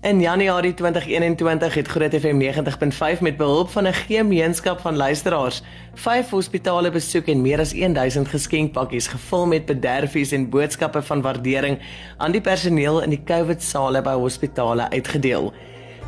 In 0.00 0.20
Januarie 0.20 0.74
2021 0.74 1.74
het 1.74 1.88
Groot 1.88 2.14
FM 2.14 2.38
90.5 3.16 3.20
met 3.20 3.36
behulp 3.36 3.70
van 3.70 3.86
'n 3.86 3.92
gemeenskap 3.92 4.80
van 4.80 4.96
luisteraars 4.96 5.62
5 5.94 6.30
hospitale 6.30 6.90
besoek 6.90 7.26
en 7.26 7.42
meer 7.42 7.58
as 7.58 7.72
1000 7.72 8.28
geskenkpakkies 8.28 9.06
gevul 9.06 9.46
met 9.46 9.66
bederfies 9.66 10.32
en 10.32 10.48
boodskappe 10.48 11.02
van 11.02 11.20
waardering 11.20 11.78
aan 12.16 12.30
die 12.30 12.40
personeel 12.40 13.02
in 13.02 13.10
die 13.10 13.24
COVID-sale 13.24 14.02
by 14.02 14.14
hospitale 14.14 14.90
uitgedeel. 14.90 15.52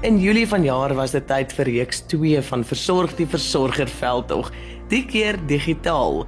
In 0.01 0.21
Julie 0.21 0.49
vanjaar 0.49 0.95
was 0.95 1.11
dit 1.11 1.27
tyd 1.27 1.53
vir 1.53 1.65
reeks 1.65 2.01
2 2.01 2.43
van 2.43 2.65
Versorg 2.65 3.17
die 3.17 3.27
Versorger 3.27 3.89
veldtog, 3.89 4.53
die 4.89 5.07
keer 5.07 5.37
digitaal. 5.47 6.27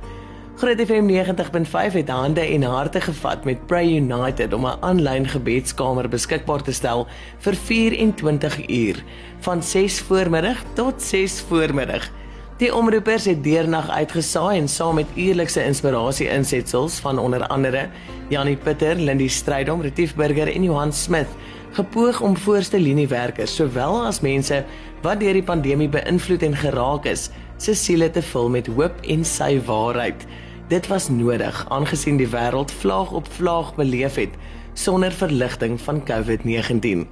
Groot 0.57 0.81
FM 0.81 1.09
90.5 1.09 1.93
het 1.93 2.09
hande 2.09 2.41
en 2.41 2.63
harte 2.63 3.01
gevat 3.01 3.45
met 3.45 3.67
Pray 3.67 3.97
United 3.97 4.53
om 4.53 4.67
'n 4.67 4.77
aanlyn 4.81 5.29
gebedskamer 5.29 6.09
beskikbaar 6.09 6.63
te 6.63 6.73
stel 6.73 7.07
vir 7.39 7.55
24 7.55 8.69
uur 8.69 9.05
van 9.41 9.63
6 9.63 10.01
voormiddag 10.01 10.57
tot 10.75 11.03
6 11.03 11.41
voormiddag. 11.49 12.11
Die 12.57 12.75
omroepers 12.75 13.25
het 13.25 13.43
deernag 13.43 13.91
uitgesaai 13.91 14.59
en 14.59 14.69
saam 14.69 14.95
met 14.95 15.07
eerlikse 15.15 15.65
inspirasie 15.65 16.29
insetsels 16.29 17.01
van 17.01 17.19
onder 17.19 17.47
andere 17.47 17.89
Janie 18.29 18.57
Pieter, 18.57 18.97
Lindie 18.97 19.29
Strydom, 19.29 19.81
Retief 19.81 20.15
Burger 20.15 20.55
en 20.55 20.63
Johan 20.63 20.93
Smith 20.93 21.29
gepoog 21.73 22.21
om 22.21 22.37
voorste 22.37 22.81
liniewerkers 22.81 23.55
sowel 23.55 24.03
as 24.07 24.21
mense 24.21 24.65
wat 25.03 25.21
deur 25.21 25.33
die 25.33 25.45
pandemie 25.47 25.89
beïnvloed 25.89 26.43
en 26.43 26.57
geraak 26.57 27.07
is, 27.09 27.31
se 27.57 27.75
siele 27.75 28.11
te 28.11 28.23
vul 28.23 28.51
met 28.53 28.67
hoop 28.67 29.01
en 29.09 29.25
sy 29.25 29.57
waarheid. 29.67 30.27
Dit 30.69 30.87
was 30.93 31.09
nodig 31.09 31.65
aangesien 31.69 32.21
die 32.21 32.29
wêreld 32.29 32.73
vlaag 32.83 33.13
op 33.13 33.29
vlaag 33.39 33.75
beleef 33.77 34.21
het 34.21 34.37
sonder 34.75 35.13
verligting 35.13 35.81
van 35.81 36.01
COVID-19. 36.09 37.07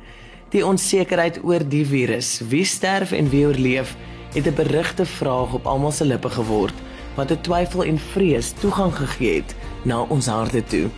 Die 0.51 0.62
onsekerheid 0.66 1.40
oor 1.45 1.62
die 1.68 1.84
virus, 1.87 2.40
wie 2.48 2.65
sterf 2.65 3.12
en 3.12 3.29
wie 3.30 3.46
oorleef, 3.46 3.96
het 4.35 4.46
'n 4.46 4.54
berigte 4.54 5.04
vraag 5.04 5.52
op 5.54 5.66
almal 5.66 5.92
se 5.92 6.04
lippe 6.04 6.30
geword 6.30 6.74
wat 7.15 7.30
'n 7.30 7.40
twyfel 7.40 7.85
en 7.85 7.98
vrees 7.98 8.52
toegang 8.52 8.95
gegee 8.96 9.35
het 9.35 9.54
na 9.82 10.01
ons 10.09 10.26
harte 10.26 10.65
toe. 10.65 10.88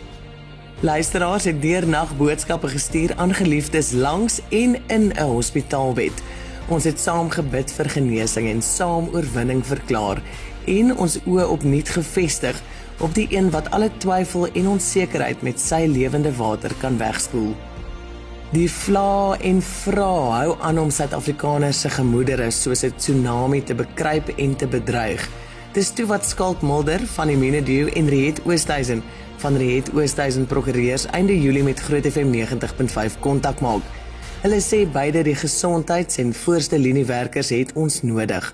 Luisteraars 0.82 1.44
het 1.44 1.60
deernag 1.62 2.16
boodskappe 2.16 2.68
gestuur 2.68 3.12
aan 3.16 3.34
geliefdes 3.34 3.92
langs 3.92 4.40
en 4.48 4.76
in 4.86 5.12
'n 5.14 5.20
hospitaalbed. 5.20 6.22
Ons 6.68 6.84
het 6.84 7.00
saam 7.00 7.30
gebid 7.30 7.72
vir 7.72 7.88
genesing 7.90 8.48
en 8.48 8.62
saam 8.62 9.08
oorwinning 9.12 9.66
verklaar 9.66 10.22
en 10.66 10.96
ons 10.96 11.18
oë 11.26 11.46
opnuut 11.46 11.88
gefestig 11.88 12.62
op 12.98 13.14
die 13.14 13.26
een 13.30 13.50
wat 13.50 13.70
alle 13.70 13.90
twyfel 13.98 14.48
en 14.52 14.68
onsekerheid 14.68 15.42
met 15.42 15.60
sy 15.60 15.86
lewende 15.86 16.36
water 16.36 16.74
kan 16.80 16.98
wegspoel. 16.98 17.54
Die 18.50 18.70
vla 18.70 19.36
en 19.40 19.62
vra 19.62 20.14
hou 20.40 20.56
aan 20.60 20.78
om 20.78 20.90
Suid-Afrikaners 20.90 21.80
se 21.80 21.90
gemoedere 21.90 22.50
soos 22.50 22.82
'n 22.82 22.94
tsunami 22.96 23.62
te 23.62 23.74
bekruip 23.74 24.28
en 24.28 24.56
te 24.56 24.66
bedreig. 24.66 25.28
Dis 25.72 25.88
toe 25.96 26.04
wat 26.04 26.26
Skalk 26.28 26.60
Mulder 26.60 27.00
van 27.14 27.30
die 27.30 27.36
Minedew 27.40 27.86
en 27.96 28.08
Riet 28.12 28.42
Oosthuizen 28.44 28.98
van 29.40 29.54
Riet 29.56 29.86
Oosthuizen 29.96 30.44
prokureurs 30.46 31.06
einde 31.16 31.32
Julie 31.40 31.62
met 31.64 31.80
Groot 31.80 32.04
FM 32.04 32.28
90.5 32.28 33.14
kontak 33.24 33.62
maak. 33.64 33.86
Hulle 34.42 34.58
sê 34.60 34.82
beide 34.84 35.22
die 35.24 35.34
gesondheids- 35.34 36.18
en 36.20 36.34
voorste 36.36 36.76
liniewerkers 36.78 37.48
het 37.56 37.72
ons 37.72 38.02
nodig. 38.02 38.50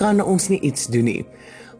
Kan 0.00 0.22
ons 0.24 0.48
nie 0.48 0.60
iets 0.60 0.86
doen 0.86 1.04
nie? 1.04 1.26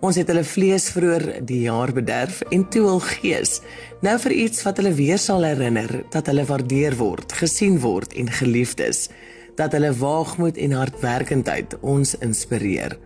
Ons 0.04 0.18
het 0.20 0.28
hulle 0.28 0.44
vlees 0.44 0.90
vroeër 0.92 1.40
die 1.40 1.62
jaar 1.62 1.92
bederf 1.96 2.42
en 2.50 2.66
toe 2.68 2.82
hul 2.84 3.00
gees 3.00 3.62
nou 4.02 4.18
vir 4.18 4.32
iets 4.44 4.60
wat 4.66 4.76
hulle 4.76 4.92
weer 4.92 5.18
sal 5.18 5.46
herinner 5.48 6.02
dat 6.12 6.28
hulle 6.28 6.44
waardeer 6.44 6.98
word, 7.00 7.32
gesien 7.32 7.80
word 7.80 8.12
en 8.12 8.28
geliefd 8.28 8.84
is, 8.84 9.08
dat 9.56 9.72
hulle 9.72 9.94
waagmoed 9.96 10.60
en 10.60 10.76
hardwerkendheid 10.76 11.78
ons 11.80 12.12
inspireer. 12.20 12.98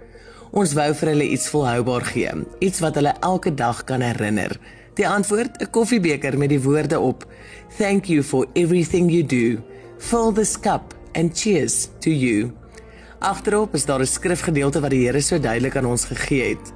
Ons 0.56 0.72
wou 0.72 0.88
vir 0.96 1.10
hulle 1.12 1.24
iets 1.34 1.50
volhoubaar 1.52 2.04
gee, 2.08 2.30
iets 2.64 2.80
wat 2.80 2.96
hulle 2.96 3.10
elke 3.28 3.50
dag 3.52 3.82
kan 3.84 4.00
herinner. 4.00 4.54
Die 4.96 5.04
antwoord: 5.04 5.58
'n 5.60 5.70
koffiebeker 5.70 6.38
met 6.38 6.48
die 6.48 6.60
woorde 6.60 6.98
op: 6.98 7.26
Thank 7.76 8.06
you 8.08 8.22
for 8.22 8.46
everything 8.54 9.10
you 9.10 9.22
do. 9.22 9.60
Fill 9.98 10.32
this 10.32 10.56
cup 10.56 10.94
and 11.12 11.36
cheers 11.36 11.88
to 12.00 12.10
you. 12.10 12.52
Agterop 13.20 13.74
is 13.74 13.84
daar 13.84 14.00
'n 14.00 14.06
skrifgedeelte 14.06 14.80
wat 14.80 14.90
die 14.90 15.04
Here 15.04 15.20
so 15.20 15.38
duidelik 15.38 15.76
aan 15.76 15.86
ons 15.86 16.04
gegee 16.04 16.48
het. 16.48 16.72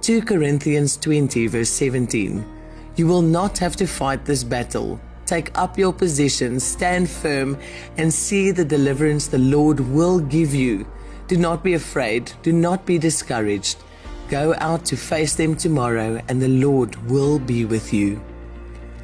2 0.00 0.22
Corinthians 0.22 0.96
20, 0.96 1.50
verse 1.50 1.72
17. 1.74 2.44
You 2.94 3.08
will 3.08 3.22
not 3.22 3.58
have 3.58 3.76
to 3.76 3.86
fight 3.86 4.24
this 4.24 4.46
battle. 4.46 4.98
Take 5.24 5.50
up 5.62 5.76
your 5.76 5.94
position, 5.94 6.60
stand 6.60 7.08
firm, 7.08 7.56
and 7.96 8.12
see 8.12 8.52
the 8.52 8.66
deliverance 8.66 9.28
the 9.30 9.38
Lord 9.38 9.80
will 9.92 10.20
give 10.28 10.56
you. 10.56 10.86
Do 11.26 11.38
not 11.38 11.62
be 11.62 11.72
afraid, 11.72 12.32
do 12.42 12.52
not 12.52 12.84
be 12.84 12.98
discouraged. 12.98 13.78
Go 14.28 14.54
out 14.58 14.84
to 14.86 14.96
face 14.96 15.34
them 15.36 15.56
tomorrow, 15.56 16.20
and 16.28 16.40
the 16.40 16.48
Lord 16.48 16.96
will 17.10 17.38
be 17.38 17.64
with 17.64 17.92
you. 17.92 18.20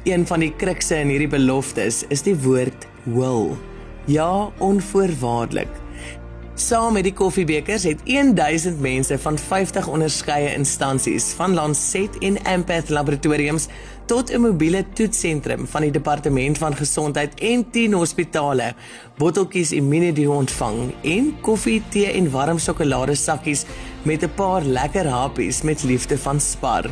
Een 0.05 0.27
van 0.27 0.45
die 0.45 0.51
krukse 0.53 0.99
in 1.01 1.09
hierdie 1.09 1.29
beloftes 1.29 2.03
is 2.13 2.21
die 2.25 2.35
woord 2.45 2.85
will. 3.05 3.57
Ja, 4.05 4.51
onvoorwaardelik. 4.57 5.80
Saam 6.61 6.93
met 6.93 7.07
die 7.07 7.13
koffiebekers 7.17 7.87
het 7.87 8.01
1000 8.05 8.81
mense 8.83 9.15
van 9.23 9.37
50 9.39 9.87
onderskeie 9.89 10.51
instansies 10.53 11.31
van 11.33 11.55
Lancet 11.57 12.17
en 12.21 12.37
Empath 12.45 12.89
laboratoriums 12.93 13.65
tot 14.05 14.29
'n 14.29 14.41
mobiele 14.41 14.85
toetsentrum 14.93 15.67
van 15.67 15.81
die 15.81 15.91
departement 15.91 16.57
van 16.57 16.75
gesondheid 16.75 17.33
en 17.39 17.65
10 17.71 17.93
hospitale 17.93 18.73
botteltjies 19.17 19.71
Immunedio 19.71 20.33
ontvang 20.33 20.93
en 21.01 21.35
koffie, 21.41 21.81
tee 21.89 22.11
en 22.11 22.31
warm 22.31 22.59
sjokolade 22.59 23.15
sakkies 23.15 23.65
met 24.03 24.23
'n 24.23 24.33
paar 24.35 24.61
lekker 24.61 25.07
happies 25.07 25.61
met 25.61 25.83
liefde 25.83 26.17
van 26.17 26.39
Spar. 26.39 26.85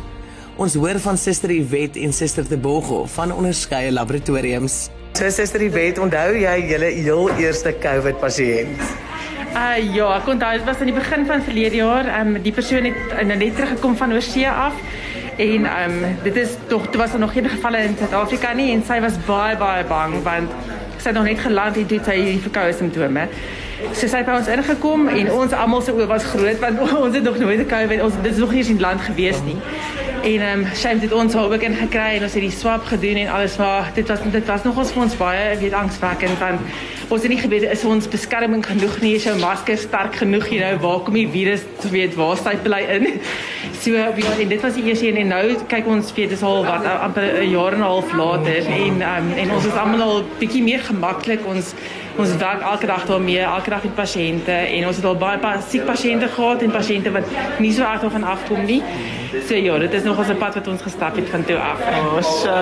Ons 0.56 0.74
hoor 0.74 0.98
van 0.98 1.18
Suster 1.18 1.50
Iwet 1.50 1.96
en 1.96 2.12
Suster 2.12 2.46
Tebogo 2.46 3.06
van 3.06 3.32
onderskeie 3.32 3.92
laboratoriums. 3.92 4.88
So 5.12 5.30
Suster 5.30 5.62
Iwet, 5.62 5.98
onthou 5.98 6.34
jy 6.34 6.68
julle 6.68 6.90
heel 6.90 7.30
eerste 7.30 7.74
COVID 7.78 8.18
pasiënt? 8.20 8.99
Uh 9.48 9.94
ja, 9.94 10.08
ek 10.16 10.28
onthou 10.28 10.52
dit 10.56 10.64
was 10.64 10.78
aan 10.78 10.90
die 10.90 10.94
begin 10.94 11.26
van 11.26 11.42
verlede 11.42 11.76
jaar. 11.76 12.06
Ehm 12.06 12.34
um, 12.34 12.42
die 12.42 12.52
persoon 12.52 12.84
het 12.84 13.26
nou 13.26 13.36
net 13.38 13.54
teruggekom 13.54 13.96
van 13.96 14.12
oorsee 14.12 14.48
af. 14.48 14.74
En 15.36 15.64
ehm 15.64 16.04
um, 16.04 16.18
dit 16.22 16.36
is 16.36 16.56
tog 16.66 16.86
dit 16.86 17.00
was 17.00 17.12
er 17.12 17.18
nog 17.18 17.32
geen 17.32 17.48
gevalle 17.48 17.78
in 17.78 17.96
Suid-Afrika 17.98 18.52
nie 18.52 18.72
en 18.72 18.84
sy 18.86 19.00
was 19.00 19.16
baie 19.26 19.56
baie 19.56 19.84
bang 19.84 20.22
want 20.22 20.50
sy 20.96 21.08
het 21.08 21.16
nog 21.16 21.24
net 21.24 21.40
geland 21.40 21.76
en 21.76 21.86
dit 21.86 22.04
sy 22.04 22.16
die 22.24 22.40
verkoue 22.40 22.72
simptome. 22.72 23.28
So 23.92 24.06
sy 24.06 24.20
het 24.20 24.28
by 24.28 24.36
ons 24.36 24.48
ingekom 24.52 25.08
en 25.08 25.32
ons 25.32 25.52
almal 25.56 25.82
se 25.82 25.94
oë 25.96 26.06
was 26.10 26.28
groot 26.34 26.60
want 26.60 26.80
ons 27.04 27.14
het 27.14 27.24
nog 27.24 27.38
nooit 27.38 27.64
'n 27.64 27.70
COVID 27.74 28.02
ons 28.02 28.22
dit 28.22 28.32
is 28.32 28.38
nog 28.38 28.50
nie 28.50 28.58
eens 28.58 28.74
in 28.76 28.80
land 28.80 29.00
gewees 29.00 29.40
nie. 29.44 29.56
En 30.22 30.40
ehm 30.40 30.60
um, 30.60 30.66
sy 30.76 30.90
het 31.00 31.12
ons 31.12 31.34
al 31.34 31.52
ook 31.52 31.62
ingekry 31.64 32.16
en 32.18 32.24
ons 32.26 32.34
het 32.36 32.42
die 32.44 32.52
swab 32.52 32.84
gedoen 32.84 33.16
en 33.22 33.28
alles 33.32 33.56
maar 33.56 33.90
dit 33.94 34.08
was 34.08 34.18
dit 34.32 34.46
was 34.46 34.64
nog 34.66 34.76
ons 34.76 34.90
vir 34.92 35.02
ons 35.02 35.14
baie 35.16 35.44
weet 35.58 35.72
angswekkend 35.72 36.38
want 36.38 36.60
ons 37.08 37.22
het 37.22 37.32
nie 37.32 37.38
geweet 37.40 37.64
is 37.72 37.84
ons 37.88 38.08
beskerming 38.08 38.60
genoeg 38.66 38.98
nie, 39.00 39.14
is 39.16 39.24
jou 39.24 39.32
masker 39.40 39.78
sterk 39.80 40.18
genoeg, 40.20 40.44
jy 40.52 40.58
nou 40.60 40.74
waar 40.82 41.00
kom 41.06 41.16
die 41.16 41.24
virus, 41.30 41.64
weet 41.90 42.14
waar 42.18 42.36
styp 42.38 42.62
bly 42.66 42.84
in. 42.98 43.08
So 43.80 43.94
ja, 43.96 44.10
en 44.12 44.48
dit 44.48 44.60
was 44.60 44.74
die 44.76 44.82
eerste 44.84 45.06
een 45.08 45.16
en 45.22 45.30
nou 45.32 45.54
kyk 45.70 45.86
ons 45.88 46.10
weet 46.12 46.34
dis 46.34 46.42
al 46.44 46.66
wat 46.66 46.84
amper 46.84 47.24
'n 47.40 47.48
jaar 47.48 47.72
en 47.72 47.80
'n 47.80 47.88
half 47.88 48.12
later 48.12 48.66
en 48.66 49.00
um, 49.00 49.30
en 49.42 49.52
ons 49.56 49.64
is 49.64 49.72
almal 49.72 50.02
al 50.02 50.24
bietjie 50.38 50.62
meer 50.62 50.84
gemaklik 50.84 51.46
ons 51.46 51.72
ons 52.18 52.36
werk 52.36 52.60
elke 52.60 52.86
dag 52.86 53.06
daarmee, 53.06 53.40
elke 53.40 53.70
dag 53.70 53.82
met 53.82 53.94
pasiënte 53.94 54.52
en 54.52 54.86
ons 54.86 54.96
het 54.96 55.04
al 55.04 55.16
baie 55.16 55.38
pa 55.38 55.60
siek 55.60 55.86
pasiënte 55.86 56.28
gehad 56.28 56.62
en 56.62 56.70
pasiënte 56.70 57.10
wat 57.10 57.24
nie 57.58 57.72
so 57.72 57.82
erg 57.82 58.04
van 58.12 58.24
afkom 58.24 58.64
nie. 58.64 58.82
So 59.30 59.54
ja, 59.54 59.78
dit 59.78 59.92
is 59.92 60.02
nog 60.02 60.18
'n 60.18 60.36
pad 60.36 60.54
wat 60.54 60.66
ons 60.68 60.82
gestap 60.82 61.16
het 61.16 61.28
van 61.28 61.44
toe 61.44 61.56
af. 61.56 61.78
Oh, 61.80 62.22
so. 62.22 62.54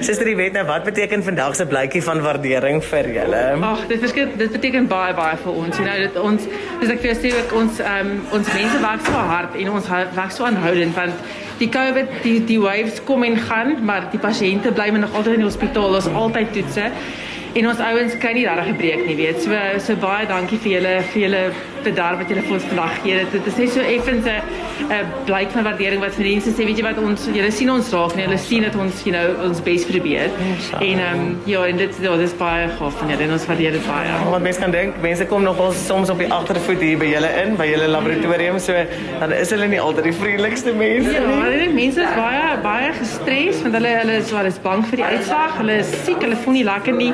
Suster, 0.00 0.36
weet 0.36 0.52
nou 0.52 0.66
wat 0.66 0.84
beteken 0.84 1.22
vandag 1.22 1.54
se 1.54 1.66
blykie 1.66 2.02
van 2.02 2.20
waardering 2.20 2.84
vir 2.84 3.08
julle? 3.12 3.56
Ag, 3.60 3.86
dit 3.86 3.98
verskil 3.98 4.28
dit 4.36 4.52
beteken 4.52 4.86
baie 4.86 5.14
baie 5.14 5.36
vir 5.36 5.52
ons. 5.52 5.76
Jy 5.78 5.84
nou 5.84 5.98
dit 5.98 6.16
ons 6.16 6.42
dis 6.80 6.90
ek 6.90 7.00
vir 7.00 7.14
sê 7.14 7.32
ek 7.38 7.52
ons 7.52 7.80
um, 7.80 8.10
ons 8.32 8.52
mense 8.54 8.80
werk 8.80 9.04
so 9.06 9.12
hard 9.12 9.54
en 9.54 9.70
ons 9.70 9.88
werk 9.88 10.30
so 10.30 10.44
aanhoudend 10.44 10.94
want 10.94 11.12
die 11.58 11.68
COVID 11.68 12.08
die 12.22 12.44
die 12.44 12.60
waves 12.60 13.04
kom 13.04 13.22
en 13.22 13.36
gaan, 13.36 13.76
maar 13.84 14.08
die 14.10 14.20
pasiënte 14.20 14.72
bly 14.72 14.88
nog 14.88 15.14
altyd 15.14 15.32
in 15.38 15.44
die 15.44 15.50
hospitaal. 15.50 15.94
Ons 15.94 16.08
altyd 16.08 16.52
toetse. 16.52 16.90
En 17.54 17.68
ons 17.68 17.78
ouens 17.78 18.16
kry 18.18 18.32
nie 18.32 18.44
daardie 18.44 18.72
gebreek 18.72 19.06
nie, 19.06 19.16
weet. 19.16 19.42
So 19.42 19.50
so 19.78 19.94
baie 19.96 20.26
dankie 20.26 20.58
vir 20.58 20.72
julle 20.72 20.94
vir 21.12 21.22
julle 21.22 21.42
bedarf 21.84 22.20
wat 22.22 22.30
julle 22.32 22.44
vir 22.46 22.56
ons 22.58 22.68
vandag 22.70 23.00
gee. 23.04 23.24
Dit, 23.32 23.46
is 23.50 23.58
net 23.60 23.72
so 23.74 23.80
effens 23.80 24.26
'n 24.26 24.40
'n 24.88 25.12
blyk 25.28 25.50
van 25.54 25.66
waardering 25.68 26.00
wat 26.00 26.18
mense 26.18 26.50
sê, 26.50 26.66
weet 26.68 26.78
jy 26.78 26.84
wat 26.84 26.98
ons 26.98 27.26
julle 27.32 27.50
sien 27.50 27.70
ons 27.70 27.90
raak 27.92 28.14
en 28.16 28.22
hulle 28.26 28.38
sien 28.38 28.62
dat 28.62 28.76
ons, 28.76 29.02
you 29.04 29.14
know, 29.14 29.46
ons 29.46 29.60
bes 29.62 29.84
probeer. 29.84 30.30
En 30.80 30.98
ehm 30.98 31.20
um, 31.20 31.38
ja, 31.44 31.64
en 31.66 31.76
dit 31.76 32.00
ja, 32.00 32.16
dis 32.16 32.34
baie 32.38 32.68
gaaf 32.78 32.98
van 32.98 33.12
julle 33.12 33.22
en 33.28 33.32
ons 33.36 33.46
waardeer 33.46 33.72
dit 33.78 33.86
baie. 33.86 34.16
Wat 34.30 34.42
mense 34.42 34.60
kan 34.60 34.70
dink, 34.70 35.00
mense 35.02 35.26
kom 35.26 35.42
nog 35.42 35.60
ons 35.60 35.86
soms 35.86 36.10
op 36.10 36.18
die 36.18 36.32
agtervoet 36.32 36.80
hier 36.80 36.98
by 36.98 37.10
julle 37.12 37.30
in, 37.44 37.56
by 37.56 37.68
julle 37.70 37.88
laboratorium, 37.88 38.58
so 38.58 38.72
dan 39.20 39.32
is 39.32 39.50
hulle 39.54 39.68
nie 39.68 39.80
altyd 39.80 40.10
die 40.10 40.16
vriendelikste 40.20 40.72
mense 40.72 41.12
ja, 41.12 41.20
nie. 41.20 41.38
Ja, 41.38 41.46
hulle 41.50 41.70
mense 41.72 42.00
is 42.00 42.18
baie 42.18 42.58
baie 42.64 42.92
gestres 42.98 43.62
want 43.62 43.78
hulle 43.78 43.94
hulle 44.00 44.18
is 44.24 44.34
wat 44.34 44.50
is 44.50 44.60
bang 44.66 44.84
vir 44.90 45.02
die 45.02 45.08
uitslag. 45.14 45.56
Hulle 45.60 45.80
is 45.84 45.96
siek, 46.04 46.20
hulle 46.24 46.36
voel 46.44 46.60
nie 46.60 46.68
lekker 46.68 46.96
nie. 46.98 47.12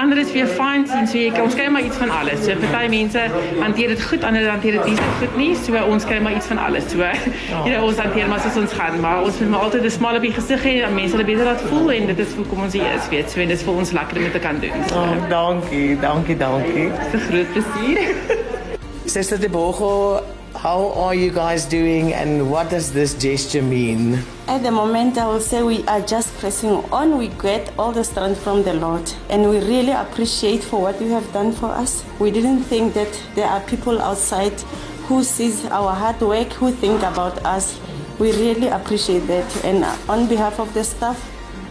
Ander 0.00 0.18
is 0.18 0.32
weer 0.32 0.46
fine 0.46 0.86
sien 0.88 1.08
so 1.10 1.18
jy 1.20 1.42
ons 1.42 1.54
kry 1.58 1.66
maar 1.68 1.84
iets 1.84 1.98
van 2.00 2.10
alles. 2.10 2.44
So 2.46 2.54
party 2.62 2.88
mense 2.88 3.24
hanteer 3.60 3.90
dit 3.92 4.04
goed, 4.08 4.22
ander 4.24 4.46
hanteer 4.48 4.78
dit 4.78 4.86
nie 4.88 4.96
so 4.96 5.08
goed 5.20 5.36
nie. 5.36 5.50
So 5.60 5.82
ons 5.92 6.06
kry 6.08 6.20
maar 6.24 6.38
iets 6.38 6.48
van 6.48 6.62
alles. 6.66 6.86
So 6.88 7.02
ja. 7.04 7.10
jy 7.66 7.74
know, 7.74 7.84
ons 7.90 8.00
hanteer 8.00 8.30
maar 8.32 8.40
soos 8.40 8.56
ons 8.62 8.72
gaan, 8.78 8.96
maar 9.04 9.26
ons 9.26 9.42
moet 9.42 9.52
maar 9.52 9.66
altyd 9.68 9.84
'n 9.90 9.94
smal 9.98 10.16
op 10.16 10.24
die 10.24 10.32
gesig 10.38 10.64
hê 10.64 10.74
en 10.86 10.96
mense 10.96 11.16
hulle 11.16 11.28
beter 11.28 11.44
laat 11.44 11.68
voel 11.68 11.92
en 11.98 12.06
dit 12.14 12.24
is 12.24 12.34
hoekom 12.40 12.64
ons 12.64 12.72
hier 12.72 12.88
is, 12.96 13.12
weet. 13.12 13.30
So 13.30 13.44
en 13.44 13.52
dit 13.52 13.58
is 13.58 13.64
vir 13.68 13.74
ons 13.84 13.92
lekker 14.00 14.16
om 14.16 14.28
dit 14.30 14.32
te 14.32 14.44
kan 14.48 14.60
doen. 14.64 14.88
So. 14.88 14.96
Oh, 15.04 15.28
dankie, 15.28 16.00
dankie, 16.00 16.36
dankie. 16.36 16.88
Dis 17.12 17.20
'n 17.20 17.24
groot 17.28 17.52
plesier. 17.52 18.14
Sister 19.16 19.40
Debogo, 19.40 20.22
how 20.54 20.92
are 20.92 21.14
you 21.14 21.30
guys 21.30 21.64
doing 21.64 22.12
and 22.12 22.50
what 22.50 22.70
does 22.70 22.92
this 22.92 23.14
gesture 23.14 23.62
mean? 23.62 24.18
At 24.48 24.62
the 24.62 24.70
moment, 24.70 25.16
I 25.16 25.26
will 25.26 25.40
say 25.40 25.62
we 25.62 25.84
are 25.86 26.00
just 26.00 26.36
pressing 26.38 26.70
on. 26.92 27.16
We 27.18 27.28
get 27.28 27.72
all 27.78 27.92
the 27.92 28.02
strength 28.04 28.42
from 28.42 28.62
the 28.64 28.74
Lord, 28.74 29.10
and 29.28 29.48
we 29.48 29.58
really 29.60 29.92
appreciate 29.92 30.62
for 30.64 30.82
what 30.82 31.00
you 31.00 31.08
have 31.10 31.32
done 31.32 31.52
for 31.52 31.66
us. 31.70 32.04
We 32.18 32.30
didn't 32.30 32.64
think 32.64 32.94
that 32.94 33.22
there 33.34 33.46
are 33.46 33.60
people 33.60 34.00
outside 34.02 34.60
who 35.06 35.22
sees 35.22 35.64
our 35.66 35.92
hard 35.94 36.20
work, 36.20 36.48
who 36.52 36.72
think 36.72 37.02
about 37.02 37.44
us. 37.46 37.78
We 38.18 38.32
really 38.32 38.68
appreciate 38.68 39.26
that, 39.28 39.64
and 39.64 39.84
on 40.10 40.28
behalf 40.28 40.58
of 40.58 40.74
the 40.74 40.84
staff, 40.84 41.18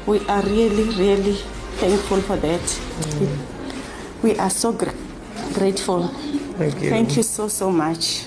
we 0.08 0.20
are 0.28 0.42
really, 0.44 0.86
really 0.96 1.36
thankful 1.80 2.22
for 2.22 2.38
that. 2.38 2.62
Mm. 2.62 4.24
We 4.24 4.38
are 4.40 4.50
so 4.50 4.72
gr- 4.72 4.90
grateful. 5.54 6.08
Thank 6.58 6.82
you. 6.82 6.90
Thank 6.90 7.18
you 7.18 7.24
so 7.24 7.48
so 7.50 7.70
much. 7.72 8.26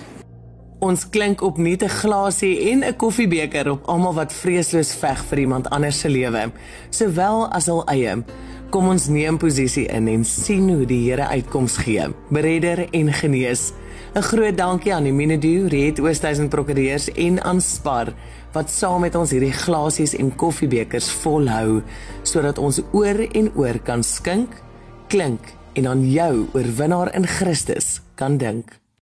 Ons 0.83 1.05
klink 1.15 1.45
op 1.47 1.61
net 1.63 1.83
'n 1.83 1.89
glasie 1.89 2.71
en 2.71 2.83
'n 2.85 2.97
koffiebeker 2.97 3.71
op 3.71 3.87
almal 3.87 4.15
wat 4.15 4.33
vreesloos 4.33 4.93
veg 4.93 5.25
vir 5.25 5.39
iemand 5.39 5.71
anders 5.71 5.99
se 5.99 6.09
lewe, 6.09 6.51
sowel 6.91 7.49
as 7.53 7.67
hul 7.67 7.85
eie. 7.87 8.25
Kom 8.71 8.89
ons 8.89 9.07
neem 9.07 9.39
posisie 9.39 9.87
in 9.87 10.09
en 10.09 10.25
sien 10.25 10.69
hoe 10.69 10.87
die 10.87 11.11
Here 11.11 11.27
uitkoms 11.27 11.77
gee. 11.77 12.03
Beredder 12.31 12.89
en 12.91 13.13
genees. 13.13 13.73
'n 14.15 14.23
Groot 14.23 14.57
dankie 14.57 14.95
aan 14.95 15.05
die 15.05 15.13
Minedu, 15.13 15.69
Red 15.69 16.01
Oosthuizen 16.01 16.49
Prokureurs 16.49 17.09
en 17.13 17.43
aan 17.43 17.61
Spar 17.61 18.13
wat 18.53 18.71
saam 18.71 19.01
met 19.01 19.15
ons 19.15 19.31
hierdie 19.31 19.53
glasies 19.53 20.15
en 20.15 20.37
koffiebekers 20.37 21.11
volhou 21.11 21.83
sodat 22.23 22.59
ons 22.59 22.81
oor 22.93 23.29
en 23.33 23.51
oor 23.55 23.79
kan 23.79 24.03
skink, 24.03 24.63
klink 25.09 25.41
en 25.73 25.87
aan 25.87 26.11
jou 26.11 26.47
oorwinnaar 26.53 27.15
in 27.15 27.27
Christus 27.27 28.01
kan 28.15 28.37
dink. 28.37 28.82